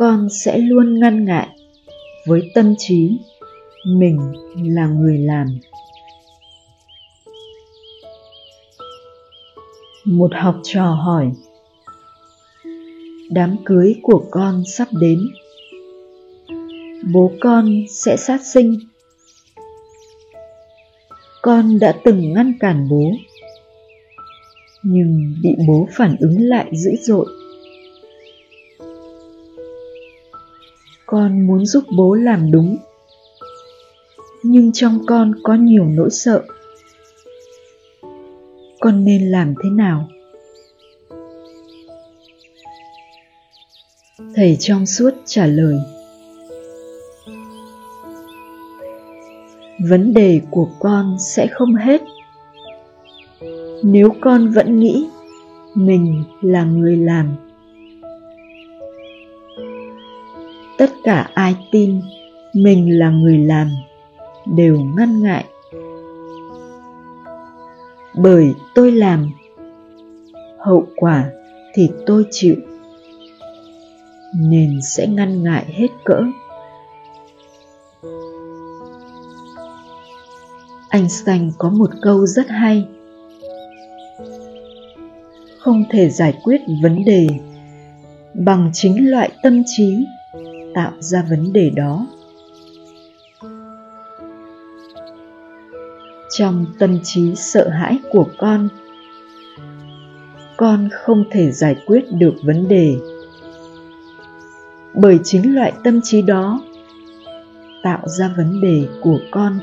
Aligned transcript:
con 0.00 0.28
sẽ 0.30 0.58
luôn 0.58 1.00
ngăn 1.00 1.24
ngại 1.24 1.48
với 2.26 2.50
tâm 2.54 2.74
trí. 2.78 3.18
Mình 3.86 4.32
là 4.56 4.86
người 4.86 5.18
làm. 5.18 5.46
Một 10.04 10.30
học 10.34 10.56
trò 10.62 10.84
hỏi, 10.84 11.30
đám 13.30 13.56
cưới 13.64 13.94
của 14.02 14.24
con 14.30 14.62
sắp 14.66 14.88
đến. 15.00 15.18
Bố 17.12 17.32
con 17.40 17.84
sẽ 17.90 18.16
sát 18.16 18.40
sinh. 18.54 18.78
Con 21.42 21.78
đã 21.78 21.94
từng 22.04 22.32
ngăn 22.32 22.52
cản 22.60 22.88
bố, 22.90 23.10
nhưng 24.82 25.34
bị 25.42 25.54
bố 25.68 25.88
phản 25.92 26.16
ứng 26.20 26.40
lại 26.40 26.66
dữ 26.72 26.90
dội. 27.00 27.39
Con 31.10 31.46
muốn 31.46 31.66
giúp 31.66 31.84
bố 31.96 32.14
làm 32.14 32.50
đúng. 32.50 32.76
Nhưng 34.42 34.72
trong 34.72 34.98
con 35.06 35.32
có 35.42 35.54
nhiều 35.54 35.84
nỗi 35.84 36.10
sợ. 36.10 36.42
Con 38.80 39.04
nên 39.04 39.30
làm 39.30 39.54
thế 39.62 39.70
nào? 39.70 40.08
Thầy 44.34 44.56
trong 44.60 44.86
suốt 44.86 45.10
trả 45.24 45.46
lời. 45.46 45.76
Vấn 49.88 50.14
đề 50.14 50.40
của 50.50 50.68
con 50.78 51.16
sẽ 51.18 51.46
không 51.46 51.74
hết. 51.74 52.00
Nếu 53.82 54.08
con 54.20 54.48
vẫn 54.48 54.80
nghĩ 54.80 55.06
mình 55.74 56.24
là 56.40 56.64
người 56.64 56.96
làm 56.96 57.49
tất 60.80 60.90
cả 61.04 61.30
ai 61.34 61.56
tin 61.70 62.00
mình 62.52 62.98
là 62.98 63.10
người 63.10 63.38
làm 63.38 63.70
đều 64.46 64.80
ngăn 64.96 65.22
ngại. 65.22 65.44
Bởi 68.14 68.54
tôi 68.74 68.92
làm, 68.92 69.30
hậu 70.58 70.86
quả 70.96 71.30
thì 71.74 71.90
tôi 72.06 72.24
chịu, 72.30 72.56
nên 74.34 74.80
sẽ 74.82 75.06
ngăn 75.06 75.42
ngại 75.42 75.64
hết 75.68 75.88
cỡ. 76.04 76.22
Anh 80.88 81.08
sanh 81.08 81.50
có 81.58 81.70
một 81.70 81.90
câu 82.02 82.26
rất 82.26 82.48
hay. 82.48 82.88
Không 85.58 85.84
thể 85.90 86.10
giải 86.10 86.34
quyết 86.42 86.60
vấn 86.82 87.04
đề 87.04 87.26
bằng 88.34 88.70
chính 88.72 89.10
loại 89.10 89.30
tâm 89.42 89.62
trí 89.66 90.04
tạo 90.74 90.92
ra 90.98 91.24
vấn 91.30 91.52
đề 91.52 91.70
đó. 91.70 92.06
Trong 96.38 96.66
tâm 96.78 96.98
trí 97.02 97.34
sợ 97.34 97.68
hãi 97.68 97.98
của 98.12 98.26
con 98.38 98.68
con 100.60 100.88
không 100.92 101.24
thể 101.30 101.52
giải 101.52 101.76
quyết 101.86 102.04
được 102.12 102.34
vấn 102.42 102.68
đề. 102.68 102.96
Bởi 104.94 105.18
chính 105.24 105.54
loại 105.54 105.72
tâm 105.84 106.00
trí 106.04 106.22
đó 106.22 106.60
tạo 107.82 108.08
ra 108.08 108.34
vấn 108.36 108.60
đề 108.60 108.88
của 109.02 109.18
con. 109.30 109.58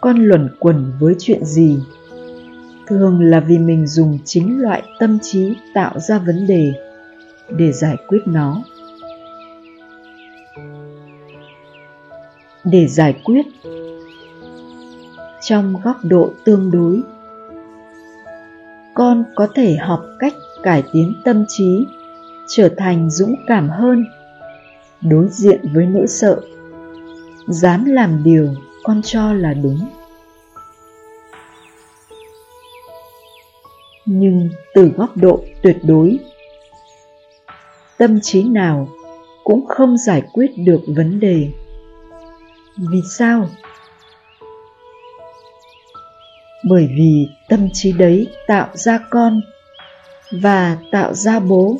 Con 0.00 0.16
luẩn 0.18 0.48
quẩn 0.58 0.92
với 1.00 1.14
chuyện 1.18 1.44
gì? 1.44 1.78
Thường 2.86 3.20
là 3.20 3.40
vì 3.40 3.58
mình 3.58 3.86
dùng 3.86 4.18
chính 4.24 4.62
loại 4.62 4.82
tâm 4.98 5.18
trí 5.22 5.54
tạo 5.74 5.98
ra 5.98 6.18
vấn 6.18 6.46
đề 6.46 6.72
để 7.48 7.72
giải 7.72 7.96
quyết 8.06 8.22
nó. 8.26 8.62
Để 12.64 12.86
giải 12.86 13.20
quyết 13.24 13.46
trong 15.40 15.74
góc 15.84 15.96
độ 16.02 16.30
tương 16.44 16.70
đối, 16.70 17.02
con 18.94 19.24
có 19.34 19.48
thể 19.54 19.76
học 19.76 20.04
cách 20.18 20.34
cải 20.62 20.82
tiến 20.92 21.14
tâm 21.24 21.44
trí, 21.48 21.86
trở 22.48 22.68
thành 22.76 23.10
dũng 23.10 23.34
cảm 23.46 23.68
hơn 23.68 24.04
đối 25.00 25.28
diện 25.28 25.60
với 25.74 25.86
nỗi 25.86 26.06
sợ, 26.06 26.40
dám 27.46 27.84
làm 27.84 28.22
điều 28.24 28.54
con 28.82 29.02
cho 29.02 29.32
là 29.32 29.54
đúng. 29.54 29.88
Nhưng 34.04 34.48
từ 34.74 34.90
góc 34.96 35.16
độ 35.16 35.44
tuyệt 35.62 35.76
đối 35.82 36.18
tâm 37.98 38.20
trí 38.22 38.42
nào 38.42 38.88
cũng 39.44 39.66
không 39.66 39.96
giải 39.98 40.22
quyết 40.32 40.50
được 40.56 40.80
vấn 40.86 41.20
đề. 41.20 41.48
Vì 42.76 43.00
sao? 43.10 43.48
Bởi 46.68 46.88
vì 46.96 47.28
tâm 47.48 47.68
trí 47.72 47.92
đấy 47.92 48.26
tạo 48.46 48.68
ra 48.74 48.98
con 49.10 49.40
và 50.30 50.78
tạo 50.92 51.14
ra 51.14 51.40
bố, 51.40 51.76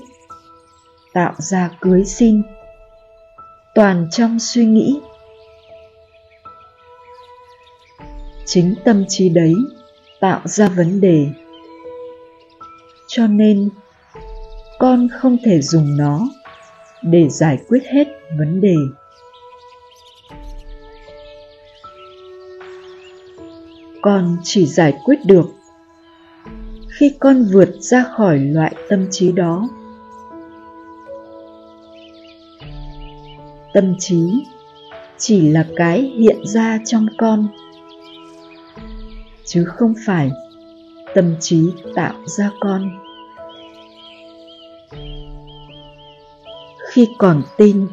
tạo 1.12 1.34
ra 1.38 1.70
cưới 1.80 2.04
xin. 2.04 2.42
Toàn 3.74 4.08
trong 4.10 4.38
suy 4.38 4.64
nghĩ. 4.64 5.00
Chính 8.46 8.74
tâm 8.84 9.04
trí 9.08 9.28
đấy 9.28 9.54
tạo 10.20 10.40
ra 10.44 10.68
vấn 10.68 11.00
đề. 11.00 11.26
Cho 13.08 13.26
nên 13.26 13.68
con 14.78 15.08
không 15.12 15.36
thể 15.44 15.60
dùng 15.60 15.96
nó 15.96 16.20
để 17.02 17.28
giải 17.28 17.58
quyết 17.68 17.82
hết 17.86 18.08
vấn 18.38 18.60
đề. 18.60 18.74
Con 24.02 24.36
chỉ 24.42 24.66
giải 24.66 24.94
quyết 25.04 25.18
được 25.26 25.46
khi 26.88 27.12
con 27.20 27.44
vượt 27.52 27.68
ra 27.80 28.04
khỏi 28.16 28.38
loại 28.38 28.74
tâm 28.88 29.06
trí 29.10 29.32
đó. 29.32 29.68
Tâm 33.74 33.94
trí 33.98 34.44
chỉ 35.18 35.48
là 35.48 35.66
cái 35.76 36.00
hiện 36.18 36.46
ra 36.46 36.78
trong 36.84 37.06
con, 37.18 37.48
chứ 39.44 39.64
không 39.64 39.94
phải 40.06 40.30
tâm 41.14 41.34
trí 41.40 41.70
tạo 41.94 42.14
ra 42.26 42.50
con. 42.60 43.07
Khi 46.98 47.08
còn 47.18 47.42
tin 47.56 47.86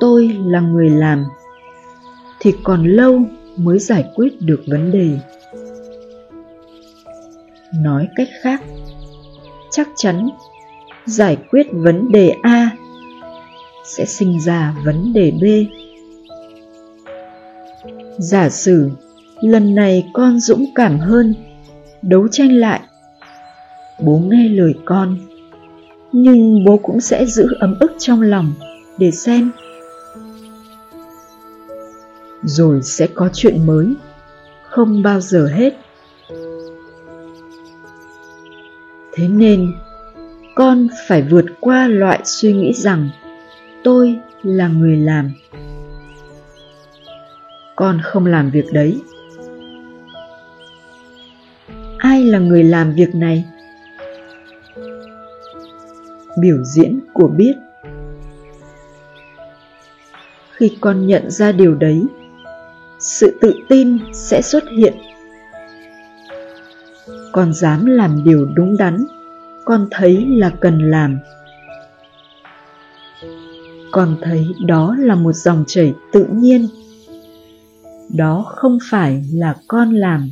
tôi 0.00 0.36
là 0.44 0.60
người 0.60 0.90
làm, 0.90 1.24
thì 2.40 2.54
còn 2.62 2.84
lâu 2.84 3.20
mới 3.56 3.78
giải 3.78 4.04
quyết 4.14 4.40
được 4.40 4.62
vấn 4.66 4.92
đề. 4.92 5.18
Nói 7.74 8.08
cách 8.16 8.28
khác, 8.42 8.62
chắc 9.70 9.88
chắn 9.96 10.28
giải 11.06 11.36
quyết 11.50 11.66
vấn 11.72 12.12
đề 12.12 12.34
a 12.42 12.70
sẽ 13.84 14.04
sinh 14.04 14.40
ra 14.40 14.74
vấn 14.84 15.12
đề 15.12 15.30
b. 15.30 15.44
Giả 18.18 18.48
sử 18.48 18.90
lần 19.40 19.74
này 19.74 20.08
con 20.12 20.40
dũng 20.40 20.64
cảm 20.74 20.98
hơn, 20.98 21.34
đấu 22.02 22.28
tranh 22.28 22.52
lại, 22.52 22.80
bố 24.00 24.18
nghe 24.18 24.48
lời 24.48 24.74
con 24.84 25.18
nhưng 26.12 26.64
bố 26.64 26.76
cũng 26.76 27.00
sẽ 27.00 27.26
giữ 27.26 27.46
ấm 27.60 27.76
ức 27.80 27.92
trong 27.98 28.22
lòng 28.22 28.52
để 28.98 29.10
xem. 29.10 29.50
Rồi 32.42 32.82
sẽ 32.82 33.06
có 33.06 33.28
chuyện 33.32 33.66
mới, 33.66 33.94
không 34.62 35.02
bao 35.02 35.20
giờ 35.20 35.46
hết. 35.46 35.74
Thế 39.14 39.28
nên, 39.28 39.72
con 40.54 40.88
phải 41.08 41.22
vượt 41.22 41.44
qua 41.60 41.88
loại 41.88 42.20
suy 42.24 42.52
nghĩ 42.52 42.72
rằng 42.72 43.08
tôi 43.84 44.16
là 44.42 44.68
người 44.68 44.96
làm. 44.96 45.30
Con 47.76 48.00
không 48.02 48.26
làm 48.26 48.50
việc 48.50 48.72
đấy. 48.72 49.00
Ai 51.98 52.24
là 52.24 52.38
người 52.38 52.64
làm 52.64 52.94
việc 52.94 53.14
này? 53.14 53.44
Biểu 56.40 56.64
diễn 56.64 57.00
của 57.12 57.28
biết. 57.28 57.54
Khi 60.50 60.76
con 60.80 61.06
nhận 61.06 61.30
ra 61.30 61.52
điều 61.52 61.74
đấy, 61.74 62.02
sự 63.00 63.38
tự 63.40 63.54
tin 63.68 63.98
sẽ 64.12 64.42
xuất 64.42 64.64
hiện. 64.78 64.94
Con 67.32 67.52
dám 67.52 67.86
làm 67.86 68.24
điều 68.24 68.46
đúng 68.54 68.76
đắn, 68.76 69.04
con 69.64 69.88
thấy 69.90 70.26
là 70.26 70.50
cần 70.60 70.90
làm. 70.90 71.18
Con 73.92 74.16
thấy 74.22 74.46
đó 74.66 74.96
là 74.98 75.14
một 75.14 75.32
dòng 75.32 75.64
chảy 75.66 75.94
tự 76.12 76.26
nhiên. 76.32 76.68
Đó 78.16 78.44
không 78.56 78.78
phải 78.90 79.24
là 79.32 79.54
con 79.68 79.94
làm. 79.94 80.30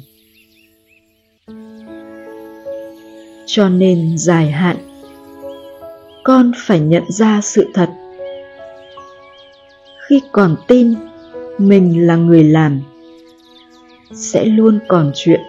Cho 3.46 3.68
nên 3.68 4.18
dài 4.18 4.50
hạn 4.50 4.76
con 6.24 6.52
phải 6.56 6.80
nhận 6.80 7.02
ra 7.08 7.40
sự 7.42 7.70
thật. 7.74 7.90
Khi 10.08 10.22
còn 10.32 10.56
tin 10.68 10.94
mình 11.58 12.06
là 12.06 12.16
người 12.16 12.44
làm, 12.44 12.80
sẽ 14.12 14.44
luôn 14.44 14.78
còn 14.88 15.12
chuyện. 15.14 15.40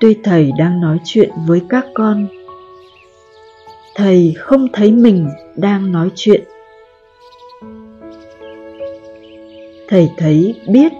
Tuy 0.00 0.16
thầy 0.24 0.50
đang 0.58 0.80
nói 0.80 0.98
chuyện 1.04 1.30
với 1.46 1.60
các 1.68 1.86
con, 1.94 2.26
thầy 3.94 4.34
không 4.38 4.68
thấy 4.72 4.92
mình 4.92 5.28
đang 5.56 5.92
nói 5.92 6.10
chuyện. 6.14 6.44
Thầy 9.88 10.10
thấy 10.18 10.54
biết 10.68 10.92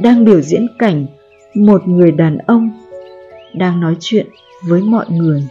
đang 0.00 0.24
biểu 0.24 0.40
diễn 0.40 0.66
cảnh 0.78 1.06
một 1.54 1.88
người 1.88 2.12
đàn 2.12 2.38
ông 2.38 2.70
đang 3.54 3.80
nói 3.80 3.96
chuyện 4.00 4.26
với 4.68 4.80
mọi 4.80 5.06
người. 5.10 5.48